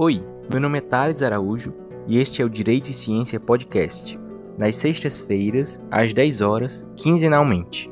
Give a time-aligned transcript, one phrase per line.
[0.00, 1.74] Oi, meu nome é Thales Araújo
[2.06, 4.16] e este é o Direito e Ciência Podcast,
[4.56, 7.90] nas sextas-feiras, às 10 horas, quinzenalmente.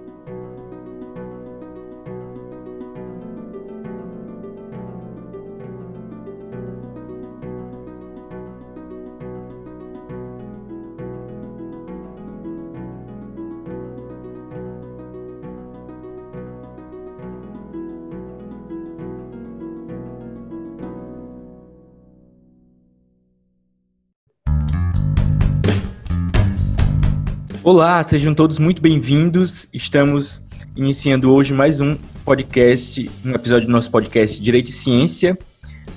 [27.66, 29.68] Olá, sejam todos muito bem-vindos.
[29.74, 30.40] Estamos
[30.76, 35.36] iniciando hoje mais um podcast, um episódio do nosso podcast Direito e Ciência.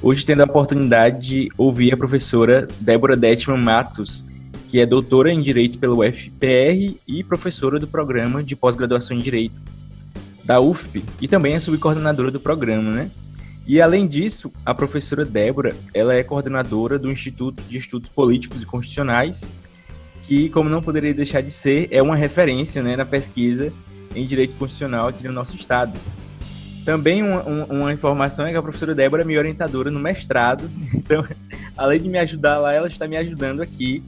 [0.01, 4.25] Hoje tendo a oportunidade de ouvir a professora Débora Detman Matos,
[4.67, 9.53] que é doutora em Direito pelo UFPR e professora do programa de pós-graduação em Direito
[10.43, 13.11] da UFP e também é subcoordenadora do programa, né?
[13.67, 18.65] E além disso, a professora Débora, ela é coordenadora do Instituto de Estudos Políticos e
[18.65, 19.47] Constitucionais
[20.29, 23.73] que, como não poderia deixar de ser, é uma referência né, na pesquisa
[24.15, 25.99] em direito constitucional aqui no nosso estado.
[26.85, 31.25] Também uma, uma, informação é que a professora Débora é minha orientadora no mestrado, então,
[31.75, 34.03] além de me ajudar lá, ela está me ajudando aqui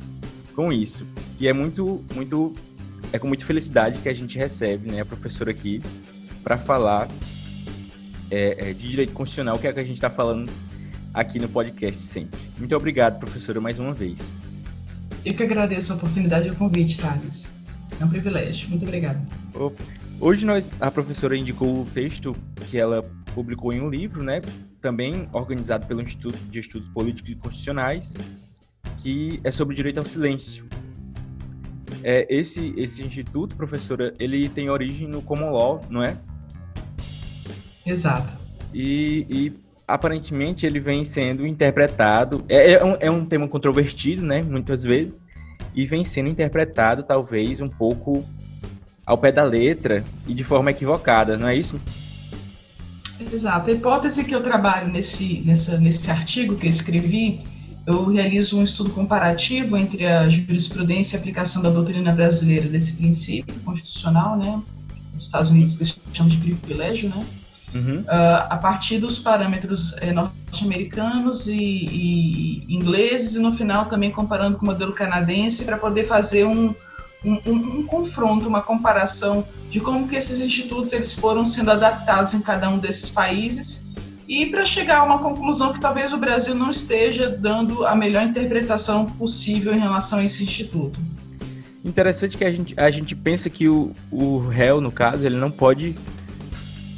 [0.55, 1.07] com isso.
[1.39, 2.55] E é muito, muito,
[3.11, 5.81] é com muita felicidade que a gente recebe né, a professora aqui
[6.43, 7.07] para falar
[8.29, 10.51] é, é, de direito constitucional, que é o que a gente está falando
[11.15, 12.39] aqui no podcast sempre.
[12.59, 14.39] Muito obrigado, professora, mais uma vez.
[15.23, 17.53] Eu que agradeço a oportunidade e o convite, Thales.
[17.99, 18.67] É um privilégio.
[18.69, 19.21] Muito obrigada.
[20.19, 22.35] Hoje nós, a professora indicou o texto
[22.69, 23.03] que ela
[23.35, 24.41] publicou em um livro, né?
[24.81, 28.13] Também organizado pelo Instituto de Estudos Políticos e Constitucionais,
[28.97, 30.65] que é sobre direito ao silêncio.
[32.03, 36.17] É, esse, esse instituto, professora, ele tem origem no Common Law, não é?
[37.85, 38.35] Exato.
[38.73, 39.53] E, e
[39.93, 42.43] aparentemente ele vem sendo interpretado.
[42.47, 44.41] É, é, um, é um tema controvertido, né?
[44.41, 45.21] Muitas vezes.
[45.75, 48.25] E vem sendo interpretado, talvez, um pouco
[49.05, 51.79] ao pé da letra e de forma equivocada, não é isso?
[53.31, 53.69] Exato.
[53.69, 57.41] A hipótese que eu trabalho nesse, nessa, nesse artigo que eu escrevi,
[57.85, 62.97] eu realizo um estudo comparativo entre a jurisprudência e a aplicação da doutrina brasileira desse
[62.97, 64.61] princípio constitucional, né?
[65.13, 67.25] Nos Estados Unidos, que chamam de privilégio, né?
[67.73, 68.01] Uhum.
[68.01, 74.57] uh, a partir dos parâmetros eh, norte-americanos e, e, ingleses, e no final também comparando
[74.57, 76.73] com o modelo canadense, para poder fazer um,
[77.23, 82.33] um, um, um, confronto, uma comparação de como que esses institutos eles foram sendo adaptados
[82.33, 83.91] em cada um desses países
[84.27, 88.23] e para chegar a uma conclusão que talvez o Brasil não esteja dando a melhor
[88.23, 90.97] interpretação possível em relação a esse instituto.
[91.83, 95.51] Interessante que a gente, a gente pensa que o, o réu, no caso, ele não
[95.51, 95.97] pode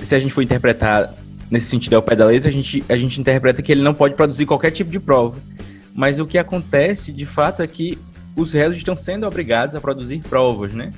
[0.02, 1.14] se a gente for interpretar
[1.50, 4.16] nesse sentido ao pé da letra, a gente, a gente interpreta que ele não pode
[4.16, 5.38] produzir qualquer tipo de prova.
[5.94, 7.98] Mas o que acontece, de fato, é que
[8.36, 10.92] os réus estão sendo obrigados a produzir provas, né?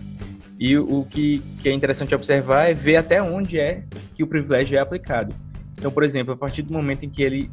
[0.57, 3.83] E o que, que é interessante observar é ver até onde é
[4.15, 5.35] que o privilégio é aplicado.
[5.77, 7.51] Então, por exemplo, a partir do momento em que ele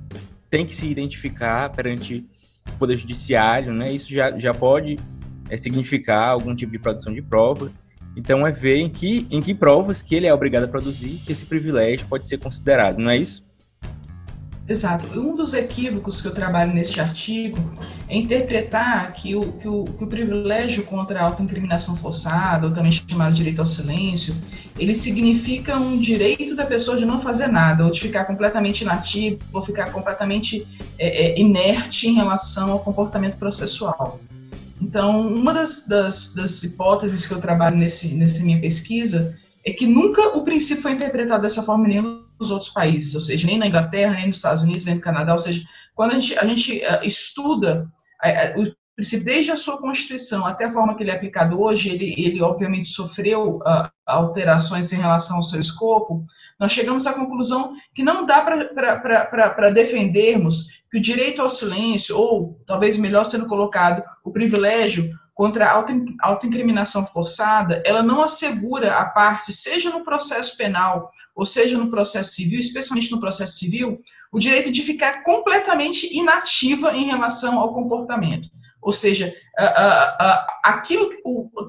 [0.49, 2.25] tem que se identificar perante
[2.69, 5.01] o Poder Judiciário, né, isso já, já pode
[5.49, 7.73] é, significar algum tipo de produção de prova.
[8.17, 11.33] Então é ver em que, em que provas que ele é obrigado a produzir que
[11.33, 13.45] esse privilégio pode ser considerado, não é isso?
[14.69, 15.19] Exato.
[15.19, 17.59] Um dos equívocos que eu trabalho neste artigo
[18.09, 22.93] é interpretar que o, que o, que o privilégio contra a autoincriminação forçada, ou também
[22.93, 24.35] chamado direito ao silêncio,
[24.79, 29.41] ele significa um direito da pessoa de não fazer nada, ou de ficar completamente inativo,
[29.53, 30.67] ou ficar completamente
[30.99, 34.21] é, é, inerte em relação ao comportamento processual.
[34.83, 39.87] Então, uma das, das, das hipóteses que eu trabalho nesse, nessa minha pesquisa é que
[39.87, 43.69] nunca o princípio foi interpretado dessa forma nem nos outros países, ou seja, nem na
[43.69, 45.63] Inglaterra, nem nos Estados Unidos, nem no Canadá, ou seja,
[45.95, 47.89] quando a gente, a gente uh, estuda
[48.25, 51.89] uh, o princípio desde a sua Constituição até a forma que ele é aplicado hoje,
[51.89, 56.27] ele, ele obviamente sofreu uh, alterações em relação ao seu escopo,
[56.59, 62.61] nós chegamos à conclusão que não dá para defendermos que o direito ao silêncio, ou
[62.67, 65.85] talvez melhor sendo colocado, o privilégio contra a
[66.23, 72.33] autoincriminação forçada, ela não assegura a parte, seja no processo penal ou seja no processo
[72.33, 73.99] civil, especialmente no processo civil,
[74.31, 78.51] o direito de ficar completamente inativa em relação ao comportamento.
[78.83, 79.35] Ou seja,
[80.63, 81.09] aquilo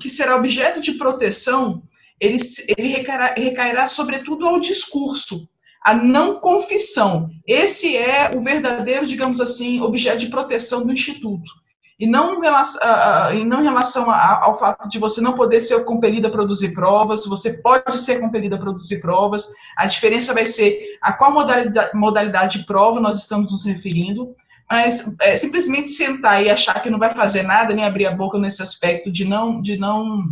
[0.02, 1.82] que será objeto de proteção
[2.20, 2.38] ele,
[2.78, 5.48] ele recairá, recairá sobretudo ao discurso,
[5.84, 7.30] a não confissão.
[7.46, 11.52] Esse é o verdadeiro, digamos assim, objeto de proteção do Instituto.
[12.00, 16.32] E não, e não em relação ao fato de você não poder ser compelido a
[16.32, 21.32] produzir provas, você pode ser compelido a produzir provas, a diferença vai ser a qual
[21.32, 24.36] modalidade, modalidade de prova nós estamos nos referindo,
[24.70, 28.40] Mas é, simplesmente sentar e achar que não vai fazer nada, nem abrir a boca
[28.40, 30.24] nesse aspecto de não, de não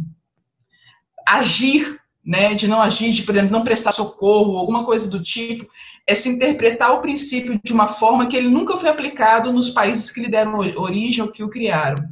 [1.37, 5.67] agir, né, de não agir, de, por exemplo, não prestar socorro, alguma coisa do tipo,
[6.05, 10.11] é se interpretar o princípio de uma forma que ele nunca foi aplicado nos países
[10.11, 12.03] que lhe deram origem ou que o criaram.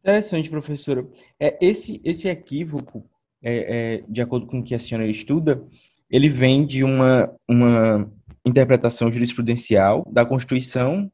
[0.00, 1.06] Interessante, professora.
[1.38, 3.04] É, esse, esse equívoco,
[3.42, 5.62] é, é, de acordo com o que a senhora estuda,
[6.10, 8.10] ele vem de uma, uma
[8.44, 11.10] interpretação jurisprudencial da Constituição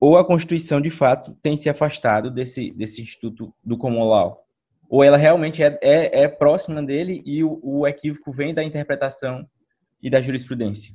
[0.00, 4.42] ou a Constituição, de fato, tem se afastado desse, desse instituto do common law?
[4.90, 9.46] Ou ela realmente é, é, é próxima dele e o, o equívoco vem da interpretação
[10.02, 10.92] e da jurisprudência?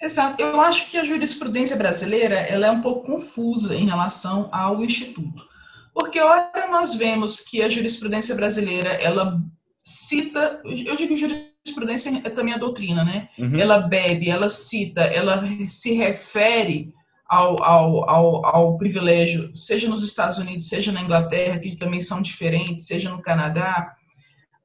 [0.00, 0.42] Exato.
[0.42, 5.48] Eu acho que a jurisprudência brasileira ela é um pouco confusa em relação ao Instituto.
[5.94, 9.40] Porque, ora, nós vemos que a jurisprudência brasileira, ela
[9.82, 13.28] cita, eu digo jurisprudência é também a doutrina, né?
[13.38, 13.58] Uhum.
[13.58, 16.92] Ela bebe, ela cita, ela se refere
[17.30, 22.20] ao, ao, ao, ao, privilégio, seja nos Estados Unidos, seja na Inglaterra, que também são
[22.20, 23.94] diferentes, seja no Canadá,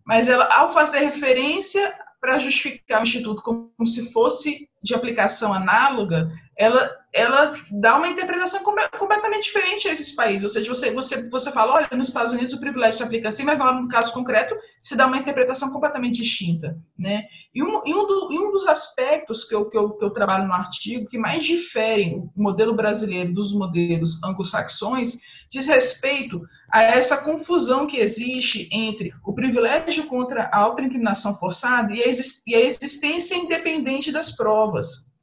[0.04, 6.28] mas ela, ao fazer referência para justificar o Instituto como se fosse de aplicação análoga,
[6.58, 10.44] ela, ela dá uma interpretação completamente diferente a esses países.
[10.44, 13.46] Ou seja, você, você, você fala, olha, nos Estados Unidos o privilégio se aplica assim,
[13.46, 16.78] mas no caso concreto se dá uma interpretação completamente distinta.
[17.00, 17.24] Né?
[17.54, 20.10] E, um, e, um, do, e um dos aspectos que eu, que, eu, que eu
[20.10, 26.84] trabalho no artigo que mais diferem o modelo brasileiro dos modelos anglo-saxões diz respeito a
[26.84, 32.08] essa confusão que existe entre o privilégio contra a autoincriminação forçada e a,
[32.48, 35.15] e a existência independente das provas.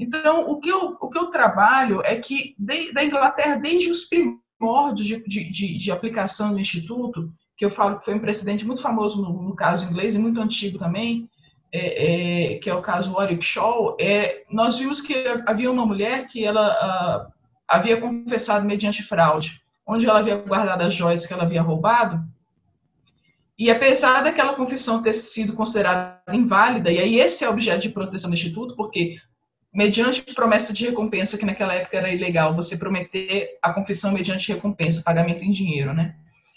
[0.00, 4.04] Então, o que eu, o que eu trabalho é que de, da Inglaterra, desde os
[4.04, 8.80] primórdios de, de, de, aplicação do Instituto, que eu falo que foi um precedente muito
[8.80, 11.28] famoso no, no caso inglês e muito antigo também,
[11.70, 15.14] é, é, que é o caso Warwick Shaw, é, nós vimos que
[15.46, 17.32] havia uma mulher que ela uh,
[17.68, 22.24] havia confessado mediante fraude, onde ela havia guardado as joias que ela havia roubado,
[23.58, 27.90] e apesar daquela confissão ter sido considerada inválida, e aí esse é o objeto de
[27.90, 29.18] proteção do Instituto, porque
[29.72, 35.02] mediante promessa de recompensa, que naquela época era ilegal, você prometer a confissão mediante recompensa,
[35.04, 36.14] pagamento em dinheiro, né?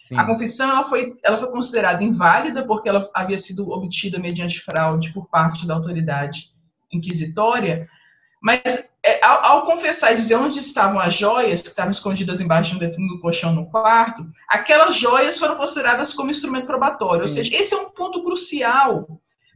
[0.08, 0.18] Sim.
[0.18, 5.14] A confissão ela foi, ela foi considerada inválida porque ela havia sido obtida mediante fraude
[5.14, 6.52] por parte da autoridade
[6.92, 7.88] inquisitória,
[8.42, 12.78] mas é, ao, ao, confessar e dizer onde estavam as joias que estavam escondidas embaixo
[12.78, 17.20] do, do colchão no quarto, aquelas joias foram consideradas como instrumento probatório.
[17.28, 17.40] Sim.
[17.40, 19.08] Ou seja, esse é um ponto crucial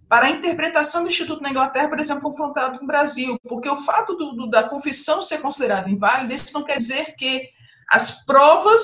[0.10, 3.76] para a interpretação do Instituto na Inglaterra, por exemplo, confrontado com o Brasil, porque o
[3.76, 7.50] fato do, do, da confissão ser considerada inválida, isso não quer dizer que
[7.90, 8.82] as provas,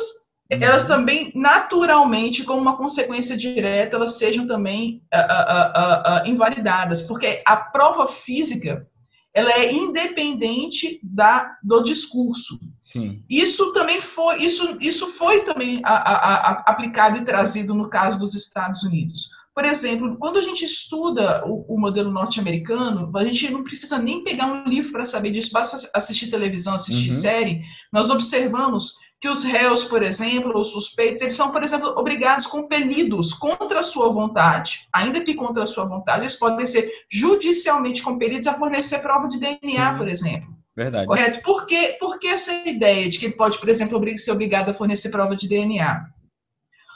[0.50, 7.42] elas também, naturalmente, como uma consequência direta, elas sejam também uh, uh, uh, invalidadas, porque
[7.46, 8.86] a prova física,
[9.34, 12.60] ela é independente da, do discurso.
[12.84, 13.24] Sim.
[13.30, 18.19] Isso também foi, isso, isso foi também a, a, a, aplicado e trazido no caso
[18.19, 19.30] dos Estados Unidos.
[19.56, 24.24] Por exemplo, quando a gente estuda o, o modelo norte-americano, a gente não precisa nem
[24.24, 27.22] pegar um livro para saber disso, basta assistir televisão, assistir uhum.
[27.22, 27.62] série.
[27.92, 33.32] Nós observamos que os réus, por exemplo, os suspeitos, eles são, por exemplo, obrigados, compelidos
[33.32, 38.48] contra a sua vontade, ainda que contra a sua vontade, eles podem ser judicialmente compelidos
[38.48, 39.98] a fornecer prova de DNA, Sim.
[39.98, 40.50] por exemplo.
[40.76, 41.06] Verdade.
[41.06, 41.42] Correto?
[41.44, 44.74] Por que, por que essa ideia de que ele pode, por exemplo, ser obrigado a
[44.74, 46.06] fornecer prova de DNA?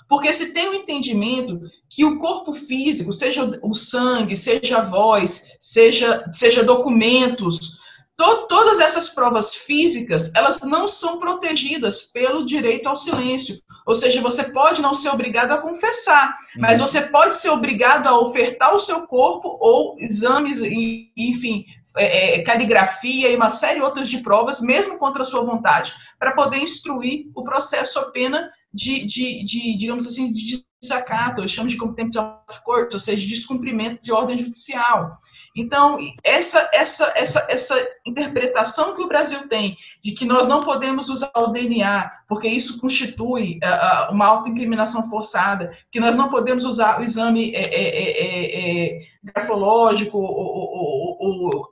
[0.07, 1.59] Porque se tem o um entendimento
[1.89, 7.77] que o corpo físico, seja o sangue, seja a voz, seja, seja documentos,
[8.15, 13.59] to, todas essas provas físicas, elas não são protegidas pelo direito ao silêncio.
[13.85, 16.61] Ou seja, você pode não ser obrigado a confessar, uhum.
[16.61, 21.63] mas você pode ser obrigado a ofertar o seu corpo ou exames, e, enfim,
[21.95, 26.33] é, é, caligrafia e uma série outras de provas, mesmo contra a sua vontade, para
[26.33, 31.67] poder instruir o processo a pena de, de, de, digamos assim, de desacato, eu chamo
[31.67, 35.17] de contempt of court, ou seja, de descumprimento de ordem judicial.
[35.55, 41.09] Então, essa, essa, essa, essa interpretação que o Brasil tem de que nós não podemos
[41.09, 46.99] usar o DNA, porque isso constitui uh, uma autoincriminação forçada, que nós não podemos usar
[46.99, 51.67] o exame é, é, é, grafológico, ou, ou, ou,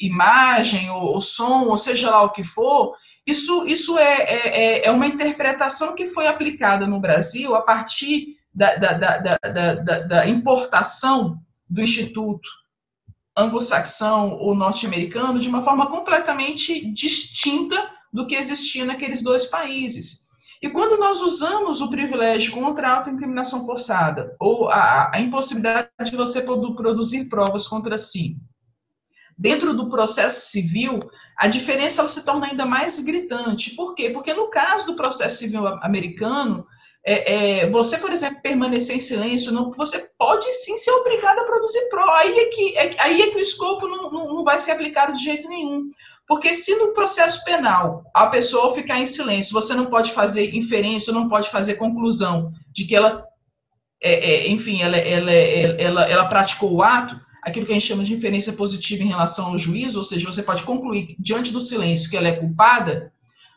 [0.00, 2.94] imagem, ou, ou som, ou seja lá o que for,
[3.26, 8.36] isso, isso é, é, é, é uma interpretação que foi aplicada no Brasil a partir
[8.54, 12.48] da, da, da, da, importação do Instituto
[13.36, 20.26] anglo-saxão ou norte-americano de uma forma completamente distinta do que existia naqueles dois países.
[20.62, 26.16] E quando nós usamos o privilégio contra a autoincriminação forçada, ou a, a impossibilidade de
[26.16, 28.38] você produzir provas contra si,
[29.36, 31.00] dentro do processo civil,
[31.36, 33.74] a diferença ela se torna ainda mais gritante.
[33.74, 34.10] Por quê?
[34.10, 36.66] Porque no caso do processo civil americano,
[37.04, 41.44] é, é, você, por exemplo, permanecer em silêncio, não, você pode sim ser obrigado a
[41.44, 42.04] produzir pró.
[42.14, 45.12] Aí é que, é, aí é que o escopo não, não, não vai ser aplicado
[45.12, 45.88] de jeito nenhum.
[46.26, 51.12] Porque se no processo penal a pessoa ficar em silêncio, você não pode fazer inferência,
[51.12, 53.24] não pode fazer conclusão de que ela,
[54.02, 57.14] é, é, enfim, ela, ela, ela, ela, praticou o ato,
[57.46, 60.42] aquilo que a gente chama de inferência positiva em relação ao juízo, ou seja, você
[60.42, 63.12] pode concluir diante do silêncio que ela é culpada,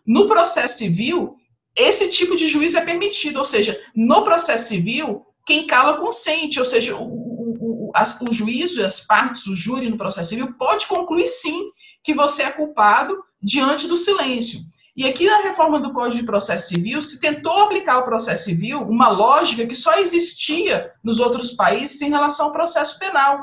[0.06, 1.36] no processo civil,
[1.76, 6.66] esse tipo de juízo é permitido, ou seja, no processo civil, quem cala consente, ou
[6.66, 10.86] seja, o, o, o, as, o juízo, as partes, o júri no processo civil pode
[10.86, 11.72] concluir sim
[12.04, 14.60] que você é culpado diante do silêncio.
[14.96, 18.82] E aqui na reforma do Código de Processo Civil se tentou aplicar o processo civil
[18.82, 23.40] uma lógica que só existia nos outros países em relação ao processo penal.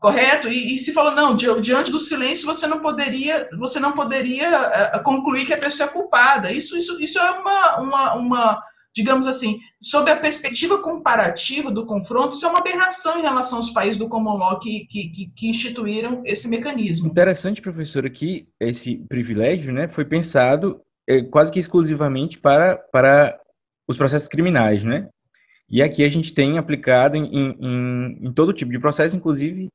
[0.00, 0.48] Correto?
[0.48, 5.02] E, e se falou, não, diante do silêncio você não poderia, você não poderia uh,
[5.02, 6.50] concluir que a pessoa é culpada.
[6.50, 8.62] Isso, isso, isso é uma, uma, uma
[8.96, 13.70] digamos assim, sob a perspectiva comparativa do confronto, isso é uma aberração em relação aos
[13.70, 17.08] países do common law que, que, que instituíram esse mecanismo.
[17.08, 23.38] Interessante, professora, que esse privilégio né, foi pensado é, quase que exclusivamente para, para
[23.86, 25.08] os processos criminais, né?
[25.68, 29.70] E aqui a gente tem aplicado em, em, em todo tipo de processo, inclusive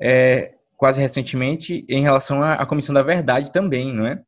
[0.00, 4.20] é, quase recentemente em relação à, à Comissão da Verdade também, não é?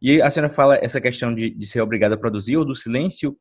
[0.00, 3.36] E a senhora fala essa questão de, de ser obrigada a produzir ou do silêncio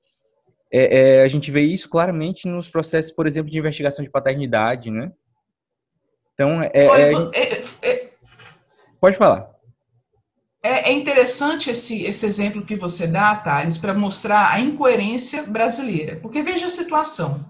[0.71, 4.91] é, é, a gente vê isso claramente nos processos, por exemplo, de investigação de paternidade,
[4.91, 5.11] né?
[6.33, 8.09] Então, é, é, é, é
[8.99, 9.49] pode falar.
[10.61, 16.17] É, interessante esse, esse exemplo que você dá, Thales, para mostrar a incoerência brasileira.
[16.17, 17.49] Porque veja a situação.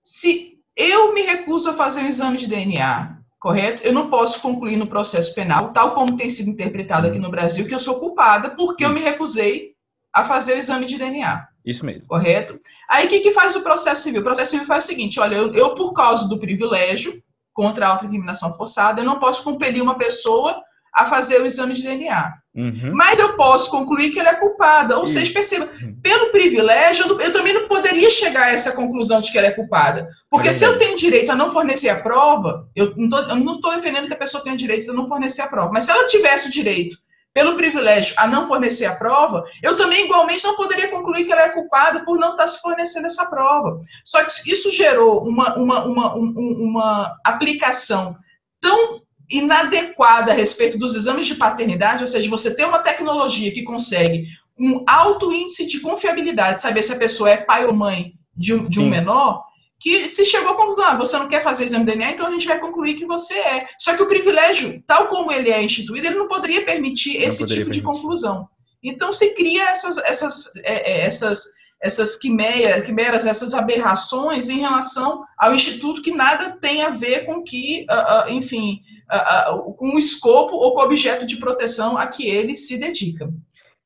[0.00, 3.82] Se eu me recuso a fazer um exame de DNA, correto?
[3.82, 7.66] Eu não posso concluir no processo penal, tal como tem sido interpretado aqui no Brasil,
[7.66, 9.70] que eu sou culpada porque eu me recusei
[10.12, 11.48] a fazer o exame de DNA.
[11.64, 12.06] Isso mesmo.
[12.06, 12.60] Correto?
[12.88, 14.20] Aí o que, que faz o processo civil?
[14.20, 17.12] O processo civil faz o seguinte: olha, eu, eu por causa do privilégio
[17.52, 20.62] contra a autoincriminação forçada, eu não posso compelir uma pessoa
[20.94, 22.34] a fazer o exame de DNA.
[22.54, 22.92] Uhum.
[22.92, 24.98] Mas eu posso concluir que ela é culpada.
[24.98, 25.96] Ou seja, perceba, uhum.
[26.02, 30.08] pelo privilégio, eu, também não poderia chegar a essa conclusão de que ela é culpada.
[30.28, 34.08] Porque é se eu tenho direito a não fornecer a prova, eu não estou defendendo
[34.08, 36.52] que a pessoa tenha direito a não fornecer a prova, mas se ela tivesse o
[36.52, 36.96] direito
[37.32, 41.42] pelo privilégio a não fornecer a prova, eu também igualmente não poderia concluir que ela
[41.42, 43.80] é culpada por não estar se fornecendo essa prova.
[44.04, 48.16] Só que isso gerou uma, uma, uma, uma aplicação
[48.60, 53.62] tão inadequada a respeito dos exames de paternidade, ou seja, você ter uma tecnologia que
[53.62, 54.26] consegue
[54.58, 58.68] um alto índice de confiabilidade, saber se a pessoa é pai ou mãe de um,
[58.68, 59.42] de um menor,
[59.78, 62.30] que se chegou a conclusão, ah, você não quer fazer exame de DNA, então a
[62.30, 63.66] gente vai concluir que você é.
[63.78, 67.38] Só que o privilégio, tal como ele é instituído, ele não poderia permitir não esse
[67.38, 67.80] poderia tipo permitir.
[67.80, 68.46] de conclusão.
[68.82, 71.44] Então se cria essas, essas, é, é, essas,
[71.82, 77.86] essas quimeras, essas aberrações em relação ao instituto que nada tem a ver com que,
[77.90, 82.26] uh, uh, enfim, uh, com o escopo ou com o objeto de proteção a que
[82.26, 83.32] ele se dedica.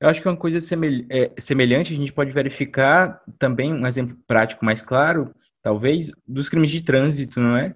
[0.01, 0.59] Eu acho que uma coisa
[1.09, 5.33] é, semelhante a gente pode verificar também um exemplo prático mais claro
[5.65, 7.75] talvez, dos crimes de trânsito, não é?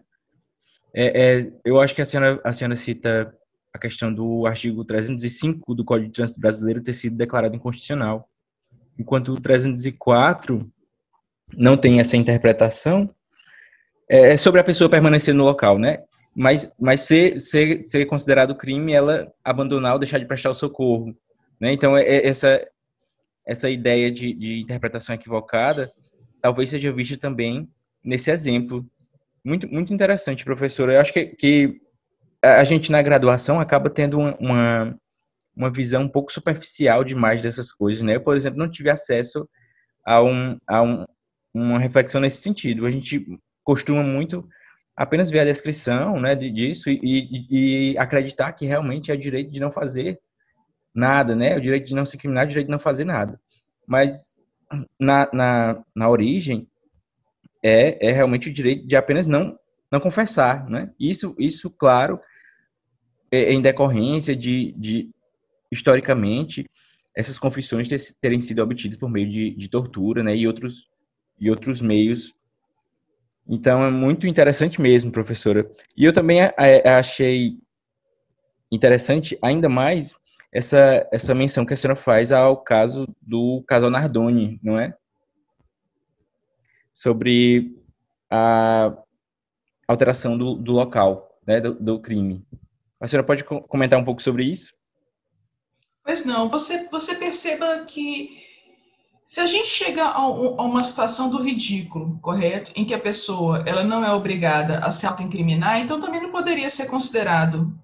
[0.95, 3.35] é, é eu acho que a senhora, a senhora cita
[3.73, 8.29] a questão do artigo 305 do Código de Trânsito Brasileiro ter sido declarado inconstitucional,
[8.99, 10.69] enquanto o 304
[11.57, 13.09] não tem essa interpretação,
[14.09, 16.03] é, é sobre a pessoa permanecer no local, né?
[16.35, 21.17] Mas, mas ser, ser, ser considerado crime ela abandonar ou deixar de prestar o socorro,
[21.61, 21.73] né?
[21.73, 22.67] Então, é, é essa,
[23.47, 25.91] essa ideia de, de interpretação equivocada
[26.41, 27.69] talvez seja vista também
[28.03, 28.87] nesse exemplo.
[29.45, 30.95] Muito, muito interessante, professora.
[30.95, 31.81] Eu acho que, que
[32.43, 34.99] a gente na graduação acaba tendo uma, uma
[35.73, 38.17] visão um pouco superficial demais dessas coisas, né?
[38.17, 39.49] Eu, por exemplo, não tive acesso
[40.05, 41.05] a, um, a um,
[41.53, 42.87] uma reflexão nesse sentido.
[42.87, 43.27] A gente
[43.65, 44.49] costuma muito
[44.97, 49.51] apenas ver a descrição né, disso e, e, e acreditar que realmente é o direito
[49.51, 50.19] de não fazer
[50.95, 51.57] nada, né?
[51.57, 53.41] O direito de não se criminar, o direito de não fazer nada.
[53.87, 54.37] Mas
[54.99, 56.69] na, na, na origem,
[57.63, 59.59] é, é realmente o direito de apenas não,
[59.91, 60.91] não confessar, né?
[60.99, 62.21] Isso, isso claro,
[63.31, 65.11] é, é em decorrência de, de,
[65.71, 66.69] historicamente,
[67.15, 67.89] essas confissões
[68.21, 70.37] terem sido obtidas por meio de, de tortura, né?
[70.37, 70.89] E outros,
[71.39, 72.35] e outros meios.
[73.47, 75.71] Então, é muito interessante mesmo, professora.
[75.97, 76.41] E eu também
[76.85, 77.57] achei
[78.71, 80.15] interessante ainda mais
[80.53, 84.95] essa, essa menção que a senhora faz ao caso do casal Nardoni, não é?
[86.99, 87.77] sobre
[88.29, 88.93] a
[89.87, 92.45] alteração do, do local né, do, do, crime.
[93.01, 94.75] A senhora pode comentar um pouco sobre isso?
[96.09, 98.43] Pois não, você, você perceba que
[99.27, 103.63] se a gente chega a, a, uma situação do ridículo, correto, em que a pessoa
[103.67, 107.79] ela não é obrigada a se autoincriminar, então também não poderia ser considerado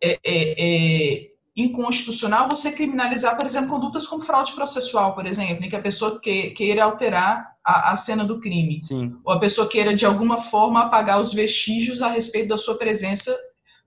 [0.00, 5.68] é, é, é, inconstitucional você criminalizar, por exemplo, condutas como fraude processual, por exemplo, em
[5.68, 9.16] que a pessoa que, queira alterar a, a, cena do crime, Sim.
[9.24, 13.36] ou a pessoa queira de alguma forma apagar os vestígios a respeito da sua presença,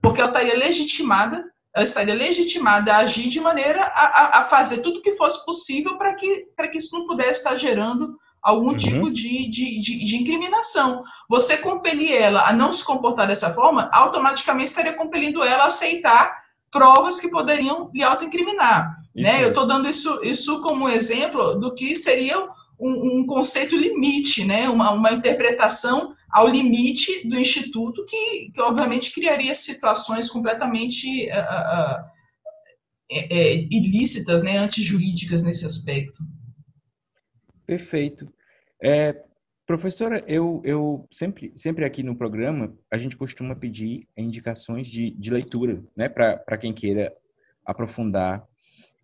[0.02, 1.42] porque ela estaria legitimada
[1.78, 5.96] ela estaria legitimada a agir de maneira a, a, fazer tudo o que fosse possível
[5.96, 8.76] para que, que isso não pudesse estar gerando algum uhum.
[8.76, 11.04] tipo de, de, de, de, incriminação.
[11.28, 16.36] Você compelir ela a não se comportar dessa forma, automaticamente estaria compelindo ela a aceitar
[16.68, 18.96] provas que poderiam lhe autoincriminar.
[19.14, 19.44] Né?
[19.44, 22.40] Eu estou dando isso, isso como exemplo do que seria
[22.78, 24.68] um, um conceito limite, né?
[24.68, 32.18] uma, uma interpretação ao limite do Instituto, que, que obviamente criaria situações completamente uh, uh,
[33.10, 36.18] é, ilícitas, né, antijurídicas nesse aspecto.
[37.66, 38.30] Perfeito.
[38.82, 39.24] É,
[39.66, 45.30] professora, eu, eu sempre, sempre aqui no programa, a gente costuma pedir indicações de, de
[45.30, 47.14] leitura, né, para quem queira
[47.64, 48.46] aprofundar.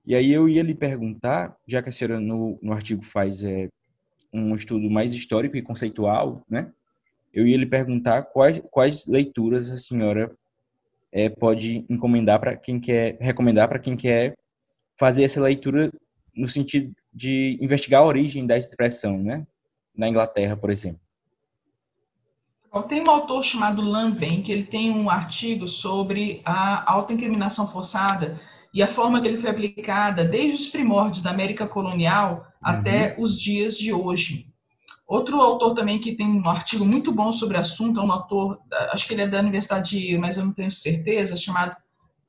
[0.07, 3.69] E aí eu ia lhe perguntar, já que a senhora no, no artigo faz é,
[4.33, 6.71] um estudo mais histórico e conceitual, né,
[7.35, 10.31] eu ia lhe perguntar quais, quais leituras a senhora
[11.12, 14.37] é, pode encomendar para quem quer, recomendar para quem quer
[14.97, 15.93] fazer essa leitura
[16.35, 19.45] no sentido de investigar a origem da expressão, né?
[19.97, 21.00] Na Inglaterra, por exemplo.
[22.88, 28.41] Tem um autor chamado Lanvin, que ele tem um artigo sobre a autoincriminação forçada
[28.73, 32.43] e a forma que ele foi aplicada desde os primórdios da América colonial uhum.
[32.61, 34.53] até os dias de hoje.
[35.07, 38.59] Outro autor também que tem um artigo muito bom sobre o assunto, é um autor,
[38.91, 41.77] acho que ele é da Universidade de mas eu não tenho certeza, chamado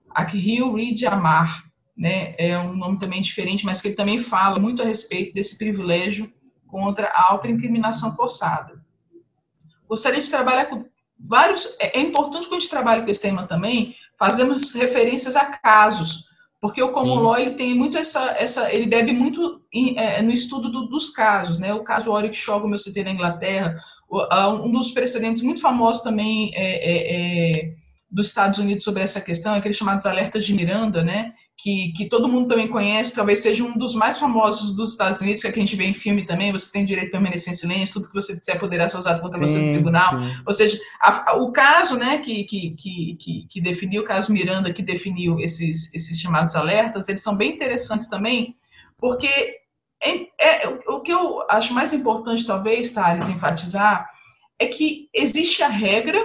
[0.09, 1.63] Akhil Reed Amar,
[1.95, 2.35] né?
[2.37, 6.31] É um nome também diferente, mas que ele também fala muito a respeito desse privilégio
[6.67, 8.83] contra a autoincriminação forçada.
[9.87, 10.85] Gostaria de trabalhar com
[11.17, 11.77] vários.
[11.79, 16.25] É, é importante quando a gente trabalha com esse tema também, fazermos referências a casos,
[16.65, 20.31] porque o common law ele tem muito essa, essa ele bebe muito em, é, no
[20.31, 21.71] estudo do, dos casos, né?
[21.75, 23.77] O caso Oric Shaw, como eu citei na Inglaterra,
[24.63, 27.73] um dos precedentes muito famosos também é, é, é,
[28.09, 31.33] dos Estados Unidos sobre essa questão, é aqueles chamados alertas de Miranda, né?
[31.57, 35.41] Que, que todo mundo também conhece, talvez seja um dos mais famosos dos Estados Unidos,
[35.41, 37.55] que, é que a gente vê em filme também, você tem direito de permanecer em
[37.55, 40.11] silêncio, tudo que você disser poderá ser usado contra sim, você no tribunal.
[40.11, 40.41] Sim.
[40.45, 44.73] Ou seja, a, a, o caso né, que, que, que, que, definiu, o caso Miranda,
[44.73, 48.57] que definiu esses, esses chamados alertas, eles são bem interessantes também,
[48.97, 49.29] porque
[50.03, 54.09] é, é, o que eu acho mais importante, talvez, Thales, enfatizar,
[54.59, 56.21] é que existe a regra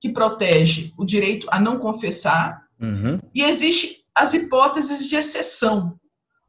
[0.00, 3.18] que protege o direito a não confessar, uhum.
[3.34, 5.98] e existe as hipóteses de exceção.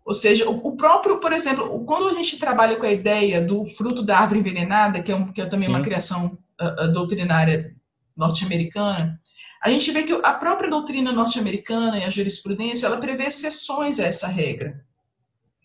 [0.05, 4.01] Ou seja, o próprio, por exemplo, quando a gente trabalha com a ideia do fruto
[4.01, 5.71] da árvore envenenada, que é, um, que é também Sim.
[5.75, 7.75] uma criação uh, doutrinária
[8.17, 9.19] norte-americana,
[9.63, 14.05] a gente vê que a própria doutrina norte-americana e a jurisprudência, ela prevê exceções a
[14.05, 14.83] essa regra.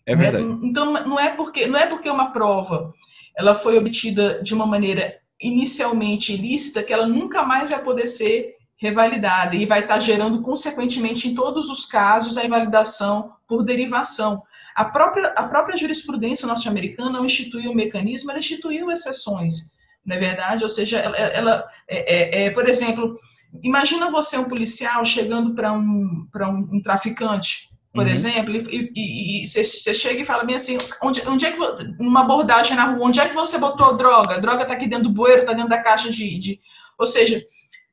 [0.05, 0.43] É verdade.
[0.63, 2.93] Então, não é porque não é porque uma prova
[3.35, 8.54] ela foi obtida de uma maneira inicialmente ilícita que ela nunca mais vai poder ser
[8.77, 14.43] revalidada e vai estar gerando, consequentemente, em todos os casos, a invalidação por derivação.
[14.75, 19.73] A própria, a própria jurisprudência norte-americana não instituiu um mecanismo, ela instituiu exceções,
[20.05, 20.63] não é verdade?
[20.63, 23.17] Ou seja, ela, ela é, é, é, por exemplo,
[23.63, 28.11] imagina você, um policial, chegando para um, um, um traficante, por uhum.
[28.11, 31.59] exemplo, e, você chega e fala bem assim, onde, onde é que,
[31.97, 34.35] uma abordagem na rua, onde é que você botou droga?
[34.35, 36.59] A droga está aqui dentro do bueiro, está dentro da caixa de, de...
[36.99, 37.41] Ou seja,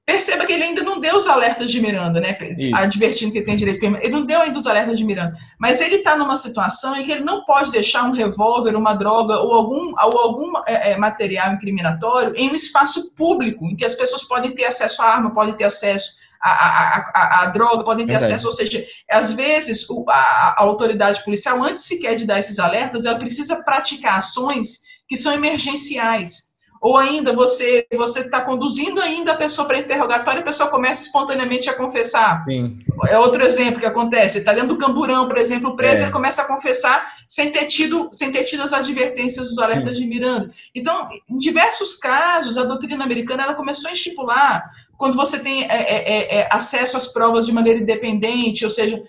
[0.05, 2.37] Perceba que ele ainda não deu os alertas de Miranda, né?
[2.59, 2.75] Isso.
[2.75, 5.37] Advertindo que tem direito Ele não deu ainda os alertas de Miranda.
[5.61, 9.39] Mas ele está numa situação em que ele não pode deixar um revólver, uma droga
[9.39, 13.95] ou algum, ou algum é, é, material incriminatório em um espaço público, em que as
[13.95, 18.05] pessoas podem ter acesso à arma, podem ter acesso à, à, à, à droga, podem
[18.05, 18.33] ter Verdade.
[18.33, 18.49] acesso.
[18.49, 20.15] Ou seja, às vezes o, a,
[20.59, 25.33] a autoridade policial, antes sequer de dar esses alertas, ela precisa praticar ações que são
[25.33, 26.52] emergenciais
[26.83, 31.03] ou ainda você você está conduzindo ainda a pessoa para interrogatório e a pessoa começa
[31.03, 32.45] espontaneamente a confessar.
[32.45, 32.81] Sim.
[33.07, 34.39] É outro exemplo que acontece.
[34.39, 36.07] Está dentro do camburão, por exemplo, o preso é.
[36.07, 40.03] ele começa a confessar sem ter tido sem ter tido as advertências dos alertas Sim.
[40.03, 40.51] de Miranda.
[40.75, 44.69] Então, em diversos casos, a doutrina americana ela começou a estipular
[44.99, 49.01] quando você tem é, é, é, é acesso às provas de maneira independente, ou seja,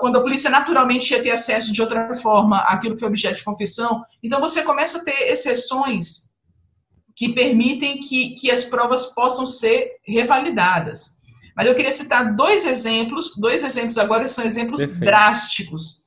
[0.00, 3.44] quando a polícia naturalmente ia ter acesso de outra forma àquilo que foi objeto de
[3.44, 4.02] confissão.
[4.22, 6.29] Então, você começa a ter exceções
[7.14, 11.18] que permitem que, que as provas possam ser revalidadas.
[11.56, 15.04] Mas eu queria citar dois exemplos, dois exemplos agora são exemplos Perfeito.
[15.04, 16.04] drásticos,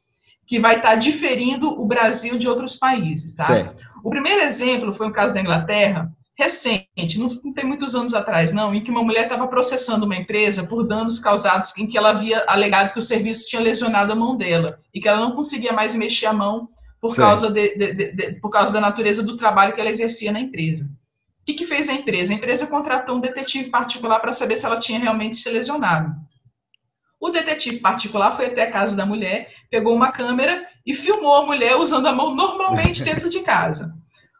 [0.47, 3.45] que vai estar diferindo o Brasil de outros países, tá?
[3.45, 3.83] Certo.
[4.03, 8.51] O primeiro exemplo foi o caso da Inglaterra, recente, não, não tem muitos anos atrás,
[8.51, 12.09] não, em que uma mulher estava processando uma empresa por danos causados em que ela
[12.09, 15.71] havia alegado que o serviço tinha lesionado a mão dela e que ela não conseguia
[15.71, 16.67] mais mexer a mão
[17.03, 20.39] por, causa, de, de, de, por causa da natureza do trabalho que ela exercia na
[20.39, 20.85] empresa.
[20.85, 22.31] O que, que fez a empresa?
[22.31, 26.15] A empresa contratou um detetive particular para saber se ela tinha realmente se lesionado.
[27.19, 31.45] O detetive particular foi até a casa da mulher, pegou uma câmera e filmou a
[31.45, 33.93] mulher usando a mão normalmente dentro de casa.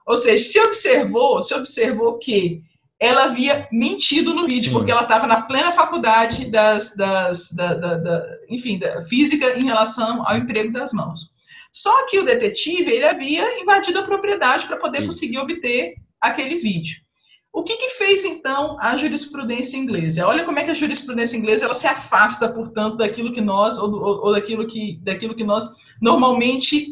[0.08, 2.62] Ou seja, se observou, se observou que
[2.98, 4.78] ela havia mentido no vídeo, Sim.
[4.78, 9.66] porque ela estava na plena faculdade das, das da, da, da, enfim, da física em
[9.66, 11.33] relação ao emprego das mãos.
[11.74, 15.08] Só que o detetive ele havia invadido a propriedade para poder Isso.
[15.08, 17.02] conseguir obter aquele vídeo.
[17.52, 20.26] O que, que, fez então a jurisprudência inglesa?
[20.26, 23.92] Olha como é que a jurisprudência inglesa ela se afasta, portanto, daquilo que nós ou,
[23.92, 25.66] ou, ou daquilo que daquilo que nós
[26.02, 26.92] normalmente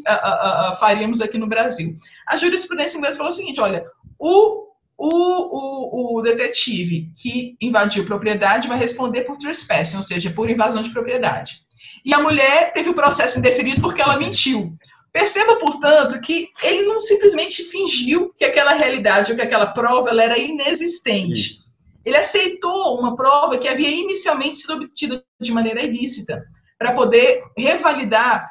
[0.78, 1.96] faríamos aqui no Brasil.
[2.28, 3.84] A jurisprudência inglesa falou o seguinte: olha,
[4.18, 10.48] o, o, o, o detetive que invadiu propriedade vai responder por trespassing, ou seja, por
[10.48, 11.56] invasão de propriedade.
[12.04, 14.76] E a mulher teve o processo indeferido porque ela mentiu.
[15.12, 20.22] Perceba, portanto, que ele não simplesmente fingiu que aquela realidade ou que aquela prova ela
[20.22, 21.52] era inexistente.
[21.52, 21.62] Isso.
[22.04, 26.42] Ele aceitou uma prova que havia inicialmente sido obtida de maneira ilícita,
[26.78, 28.50] para poder revalidar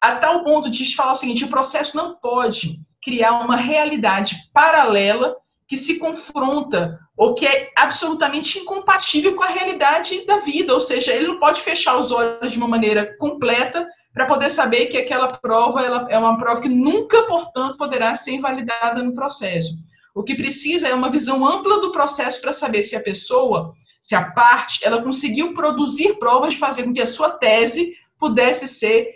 [0.00, 5.36] a tal ponto de falar o seguinte: o processo não pode criar uma realidade paralela
[5.68, 11.12] que se confronta ou que é absolutamente incompatível com a realidade da vida, ou seja,
[11.12, 15.28] ele não pode fechar os olhos de uma maneira completa para poder saber que aquela
[15.28, 19.74] prova ela é uma prova que nunca, portanto, poderá ser invalidada no processo.
[20.14, 24.14] O que precisa é uma visão ampla do processo para saber se a pessoa, se
[24.14, 29.10] a parte, ela conseguiu produzir provas de fazer com que a sua tese pudesse ser,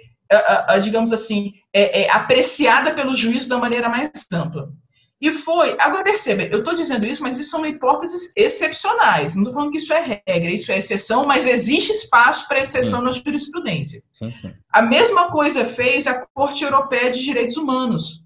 [0.83, 4.69] digamos assim, é, é, apreciada pelo juízo da maneira mais ampla.
[5.21, 5.77] E foi.
[5.79, 9.35] Agora perceba, eu estou dizendo isso, mas isso são hipóteses excepcionais.
[9.35, 13.01] Não estou falando que isso é regra, isso é exceção, mas existe espaço para exceção
[13.01, 13.05] sim.
[13.05, 14.03] na jurisprudência.
[14.13, 14.55] Sim, sim.
[14.73, 18.25] A mesma coisa fez a Corte Europeia de Direitos Humanos.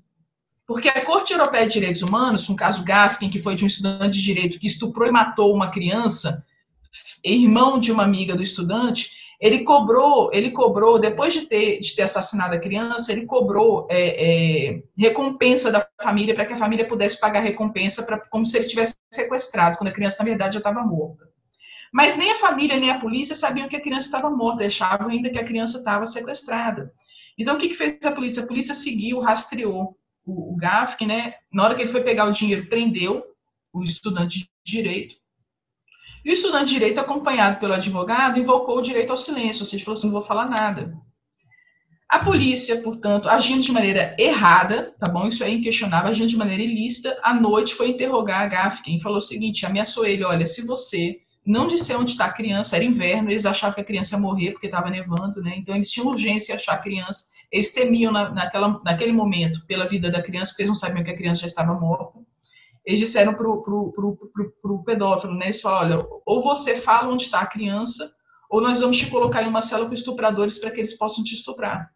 [0.67, 4.17] Porque a Corte Europeia de Direitos Humanos, um caso Gafken, que foi de um estudante
[4.17, 6.45] de direito que estuprou e matou uma criança,
[7.25, 12.03] irmão de uma amiga do estudante, ele cobrou, ele cobrou, depois de ter, de ter
[12.03, 17.19] assassinado a criança, ele cobrou é, é, recompensa da família para que a família pudesse
[17.21, 20.83] pagar recompensa pra, como se ele tivesse sequestrado, quando a criança, na verdade, já estava
[20.83, 21.29] morta.
[21.93, 25.31] Mas nem a família nem a polícia sabiam que a criança estava morta, achavam ainda
[25.31, 26.93] que a criança estava sequestrada.
[27.39, 28.43] Então, o que, que fez a polícia?
[28.43, 31.35] A polícia seguiu, rastreou o, o Gafk, né?
[31.53, 33.25] Na hora que ele foi pegar o dinheiro, prendeu
[33.73, 35.17] o estudante de direito
[36.25, 39.85] e o estudante de direito, acompanhado pelo advogado, invocou o direito ao silêncio, ou seja,
[39.85, 40.97] falou assim: não vou falar nada.
[42.09, 45.29] A polícia, portanto, agindo de maneira errada, tá bom?
[45.29, 49.19] Isso é inquestionável, agindo de maneira ilícita, à noite foi interrogar a Gafken e falou
[49.19, 53.31] o seguinte: ameaçou ele, olha, se você não disser onde está a criança, era inverno,
[53.31, 55.55] eles achavam que a criança ia morrer porque estava nevando, né?
[55.59, 59.87] Então eles tinham urgência em achar a criança, eles temiam na, naquela, naquele momento pela
[59.87, 62.19] vida da criança, porque eles não sabiam que a criança já estava morta
[62.85, 65.47] eles disseram pro, pro, pro, pro, pro pedófilo, né?
[65.47, 68.15] Eles falaram, olha, ou você fala onde está a criança,
[68.51, 71.35] ou nós vamos te colocar em uma cela com estupradores para que eles possam te
[71.35, 71.91] estuprar,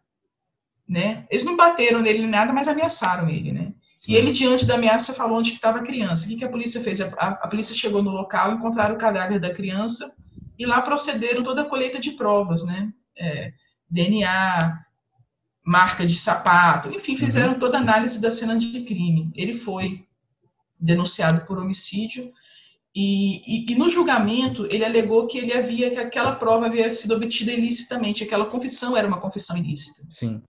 [0.87, 1.27] né?
[1.29, 3.73] Eles não bateram nele nem nada, mas ameaçaram ele, né?
[3.99, 4.13] Sim.
[4.13, 6.25] E ele, diante da ameaça, falou onde estava a criança.
[6.25, 7.01] O que, que a polícia fez?
[7.01, 10.15] A, a, a, polícia chegou no local, encontraram o cadáver da criança
[10.57, 12.91] e lá procederam toda a colheita de provas, né?
[13.17, 13.51] É,
[13.89, 14.79] DNA,
[15.65, 17.59] marca de sapato, enfim, fizeram uhum.
[17.59, 19.31] toda a análise da cena de crime.
[19.35, 20.07] Ele foi
[20.79, 22.31] denunciado por homicídio.
[22.95, 27.15] E, e, e, no julgamento ele alegou que ele havia que aquela prova havia sido
[27.15, 30.03] obtida ilicitamente, aquela confissão era uma confissão ilícita.
[30.09, 30.41] Sim.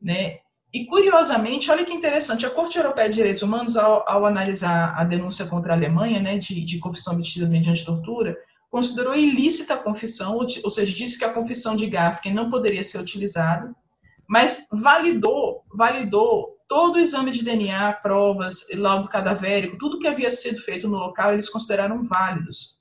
[0.00, 0.38] Né?
[0.72, 5.04] E curiosamente, olha que interessante, a Corte Europeia de Direitos Humanos, ao, ao analisar a
[5.04, 8.34] denúncia contra a Alemanha, né, de, de confissão obtida mediante tortura,
[8.70, 12.98] considerou ilícita a confissão, ou, seja, disse que a confissão de Gafken não poderia ser
[12.98, 13.70] utilizada,
[14.26, 20.58] mas validou, validou todo o exame de DNA, provas, laudo cadavérico, tudo que havia sido
[20.58, 22.80] feito no local, eles consideraram válidos.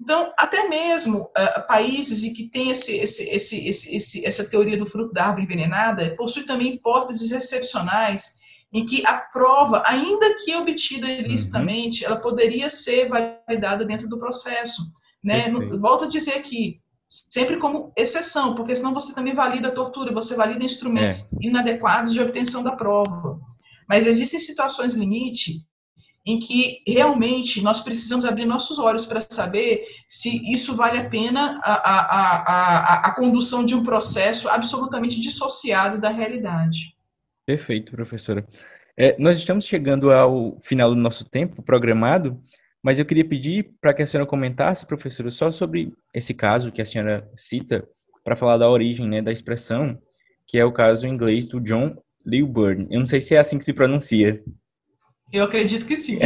[0.00, 5.12] Então, até mesmo uh, países em que tem esse, esse, esse, essa teoria do fruto
[5.12, 8.38] da árvore envenenada, possuem também hipóteses excepcionais
[8.72, 12.12] em que a prova, ainda que obtida ilicitamente, uhum.
[12.12, 14.80] ela poderia ser validada dentro do processo.
[15.22, 15.52] Né?
[15.78, 20.34] Volto a dizer aqui, sempre como exceção, porque senão você também valida a tortura, você
[20.36, 21.36] valida instrumentos é.
[21.40, 23.40] inadequados de obtenção da prova.
[23.88, 25.64] Mas existem situações limite
[26.26, 31.60] em que realmente nós precisamos abrir nossos olhos para saber se isso vale a pena
[31.62, 36.96] a, a, a, a, condução de um processo absolutamente dissociado da realidade.
[37.46, 38.44] Perfeito, professora.
[38.96, 42.40] É, nós estamos chegando ao final do nosso tempo programado,
[42.86, 46.80] mas eu queria pedir para que a senhora comentasse, professora, só sobre esse caso que
[46.80, 47.84] a senhora cita,
[48.22, 49.98] para falar da origem né, da expressão,
[50.46, 52.86] que é o caso em inglês do John Lilburn.
[52.88, 54.40] Eu não sei se é assim que se pronuncia.
[55.32, 56.20] Eu acredito que sim.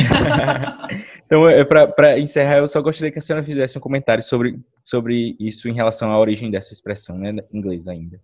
[1.25, 5.37] então, é, para encerrar, eu só gostaria que a senhora fizesse um comentário sobre, sobre
[5.41, 8.21] isso em relação à origem dessa expressão, né, em inglês ainda.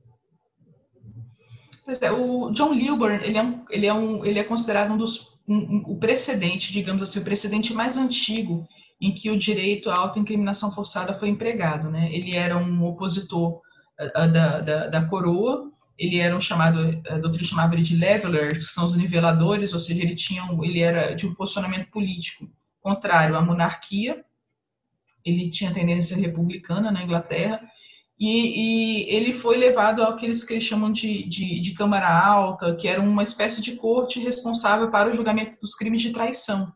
[2.02, 5.35] É, o John Lilburn, ele é, um, ele é, um, ele é considerado um dos,
[5.48, 8.66] um, um, o precedente, digamos assim, o precedente mais antigo
[9.00, 11.90] em que o direito à autoincriminação forçada foi empregado.
[11.90, 12.10] Né?
[12.12, 13.60] Ele era um opositor
[14.00, 18.54] uh, da, da, da coroa, ele era um chamado, a doutrina chamava ele de leveler,
[18.56, 23.36] que são os niveladores, ou seja, ele tinha, ele era de um posicionamento político contrário
[23.36, 24.22] à monarquia,
[25.24, 27.60] ele tinha tendência republicana na Inglaterra,
[28.18, 32.88] e, e ele foi levado àqueles que eles chamam de, de, de Câmara Alta, que
[32.88, 36.72] era uma espécie de corte responsável para o julgamento dos crimes de traição.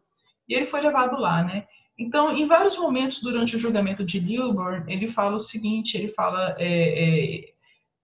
[0.47, 1.65] E ele foi levado lá, né?
[1.99, 6.57] Então, em vários momentos durante o julgamento de Lilburn, ele fala o seguinte, ele fala...
[6.59, 7.53] É, é,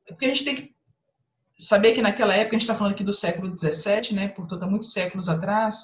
[0.08, 0.74] porque a gente tem que
[1.58, 4.66] saber que naquela época, a gente está falando aqui do século XVII, né, portanto, há
[4.66, 5.82] muitos séculos atrás,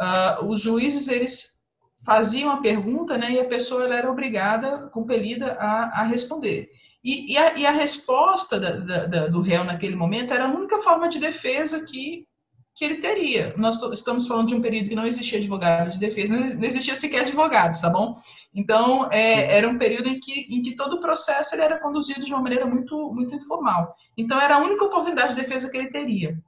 [0.00, 1.60] uh, os juízes, eles
[2.04, 6.70] faziam a pergunta, né, e a pessoa ela era obrigada, compelida a, a responder.
[7.04, 10.78] E, e, a, e, a, resposta da, da, do réu naquele momento era a única
[10.78, 12.26] forma de defesa que
[12.74, 13.54] que ele teria.
[13.56, 17.20] Nós estamos falando de um período que não existia advogado de defesa, não existia sequer
[17.20, 18.20] advogados, tá bom?
[18.54, 22.24] Então, é, era um período em que, em que todo o processo ele era conduzido
[22.24, 23.94] de uma maneira muito, muito informal.
[24.16, 26.38] Então, era a única oportunidade de defesa que ele teria.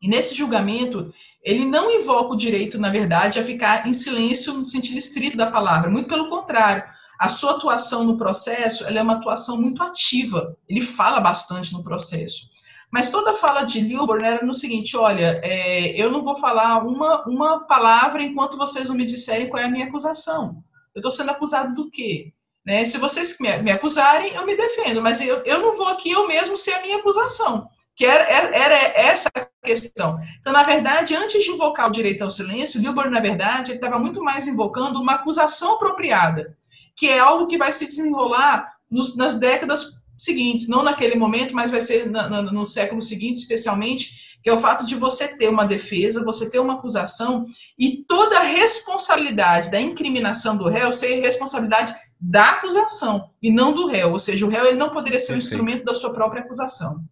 [0.00, 4.64] E nesse julgamento, ele não invoca o direito, na verdade, a ficar em silêncio no
[4.64, 6.84] sentido estrito da palavra, muito pelo contrário.
[7.18, 10.56] A sua atuação no processo é uma atuação muito ativa.
[10.68, 12.56] Ele fala bastante no processo.
[12.90, 16.86] Mas toda a fala de Lilburn era no seguinte: olha, é, eu não vou falar
[16.86, 20.62] uma, uma palavra enquanto vocês não me disserem qual é a minha acusação.
[20.94, 22.32] Eu estou sendo acusado do quê?
[22.64, 22.84] Né?
[22.84, 26.26] Se vocês me, me, acusarem, eu me defendo, mas eu, eu não vou aqui eu
[26.26, 27.68] mesmo ser a minha acusação.
[27.94, 30.18] Que era, era essa a questão.
[30.40, 34.22] Então, na verdade, antes de invocar o direito ao silêncio, Lilburn, na verdade, estava muito
[34.22, 36.56] mais invocando uma acusação apropriada,
[36.96, 41.70] que é algo que vai se desenrolar nos, nas décadas seguintes, não naquele momento, mas
[41.70, 45.48] vai ser na, na, no século seguinte, especialmente, que é o fato de você ter
[45.48, 47.44] uma defesa, você ter uma acusação
[47.78, 53.86] e toda a responsabilidade da incriminação do réu ser responsabilidade da acusação e não do
[53.86, 55.44] réu, ou seja, o réu ele não poderia ser Perfeito.
[55.44, 57.04] um instrumento da sua própria acusação.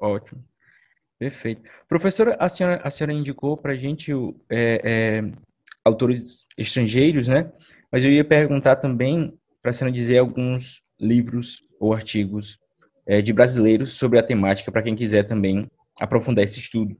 [0.00, 0.42] Ótimo.
[1.18, 1.62] Perfeito.
[1.88, 4.12] Professora, a senhora, a senhora indicou para a gente
[4.50, 5.32] é, é,
[5.84, 7.50] autores estrangeiros, né?
[7.96, 9.32] Mas eu ia perguntar também
[9.62, 12.58] para a senhora dizer alguns livros ou artigos
[13.06, 15.66] é, de brasileiros sobre a temática, para quem quiser também
[15.98, 16.94] aprofundar esse estudo.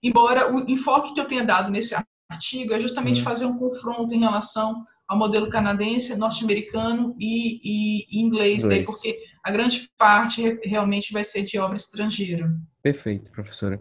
[0.00, 1.96] embora o enfoque que eu tenha dado nesse
[2.30, 3.24] artigo é justamente Sim.
[3.24, 8.68] fazer um confronto em relação ao modelo canadense, norte-americano e, e, inglês, inglês.
[8.68, 12.48] Daí, porque a grande parte realmente vai ser de obra estrangeira.
[12.80, 13.80] Perfeito, professora.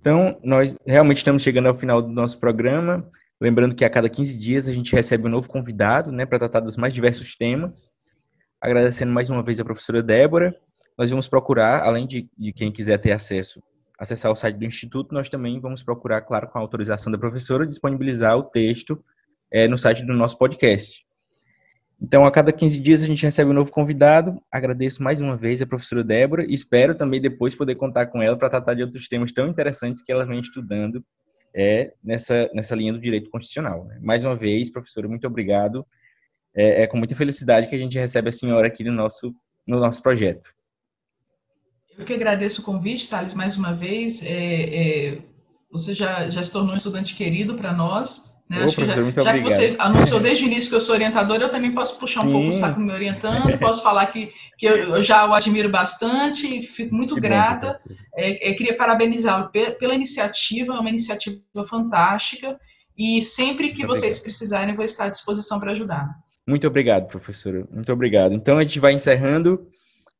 [0.00, 3.06] Então, nós realmente estamos chegando ao final do nosso programa.
[3.40, 6.60] Lembrando que a cada 15 dias a gente recebe um novo convidado, né, para tratar
[6.60, 7.90] dos mais diversos temas.
[8.60, 10.54] Agradecendo mais uma vez a professora Débora.
[10.96, 13.60] Nós vamos procurar, além de, de quem quiser ter acesso,
[13.98, 17.66] acessar o site do Instituto, nós também vamos procurar, claro, com a autorização da professora,
[17.66, 19.02] disponibilizar o texto
[19.50, 21.04] é, no site do nosso podcast.
[22.00, 24.40] Então, a cada 15 dias a gente recebe um novo convidado.
[24.50, 28.36] Agradeço mais uma vez a professora Débora e espero também depois poder contar com ela
[28.36, 31.04] para tratar de outros temas tão interessantes que ela vem estudando
[31.54, 33.84] é nessa, nessa linha do direito constitucional.
[33.84, 33.98] Né?
[34.02, 35.86] Mais uma vez, professora, muito obrigado.
[36.54, 39.34] É, é, com muita felicidade que a gente recebe a senhora aqui no nosso,
[39.66, 40.52] no nosso projeto.
[41.96, 44.22] Eu que agradeço o convite, Thales, mais uma vez.
[44.24, 45.18] É, é,
[45.70, 48.33] você já, já se tornou um estudante querido para nós.
[48.48, 48.64] Né?
[48.64, 49.42] Ô, já, já que obrigado.
[49.42, 52.32] você anunciou desde o início que eu sou orientadora, eu também posso puxar um Sim.
[52.32, 56.60] pouco o saco me orientando, posso falar que, que eu, eu já o admiro bastante,
[56.60, 57.68] fico muito Que bom, grata.
[57.68, 57.96] professor.
[58.14, 62.58] É, é, queria parabenizá-lo pe- pela iniciativa, é uma iniciativa fantástica.
[62.96, 64.22] E sempre que Muito vocês obrigado.
[64.24, 66.08] precisarem, vou estar à disposição para ajudar.
[66.46, 67.66] Muito obrigado, professora.
[67.72, 68.34] Muito obrigado.
[68.34, 69.66] Então a gente vai encerrando.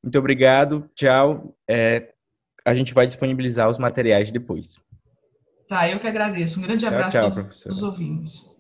[0.03, 0.91] Muito obrigado.
[0.95, 1.55] Tchau.
[1.69, 2.09] É,
[2.65, 4.81] a gente vai disponibilizar os materiais depois.
[5.69, 6.59] Tá, eu que agradeço.
[6.61, 8.54] Um grande Tchau, abraço tchau, a todos os ouvintes.